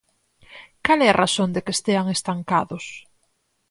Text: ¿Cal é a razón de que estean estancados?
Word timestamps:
¿Cal 0.85 0.99
é 1.05 1.09
a 1.11 1.19
razón 1.23 1.49
de 1.55 1.61
que 1.65 1.75
estean 1.77 2.05
estancados? 2.15 2.85